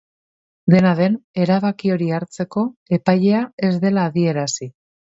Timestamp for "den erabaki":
0.99-1.93